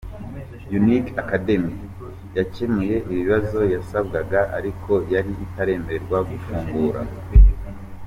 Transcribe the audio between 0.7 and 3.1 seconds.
Unique Academy yakemuye